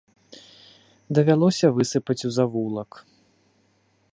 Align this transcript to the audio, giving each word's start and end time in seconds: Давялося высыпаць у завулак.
Давялося 1.19 1.67
высыпаць 1.77 2.25
у 2.31 2.33
завулак. 2.39 2.91